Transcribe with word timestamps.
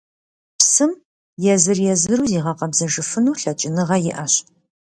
Псым 0.57 0.91
езыр-езыру 1.53 2.25
зигъэкъэбзэжыфыну 2.31 3.37
лъэкӀыныгъэ 3.41 3.97
иӀэщ. 4.09 4.33